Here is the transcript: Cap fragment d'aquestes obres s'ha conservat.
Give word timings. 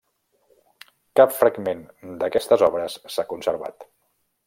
Cap 1.21 1.35
fragment 1.41 1.85
d'aquestes 2.25 2.67
obres 2.71 2.99
s'ha 3.17 3.31
conservat. 3.37 3.91